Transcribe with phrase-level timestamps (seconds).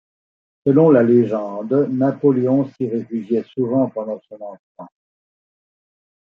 [0.65, 4.89] Selon la légende, Napoléon s'y réfugiait souvent pendant son enfance.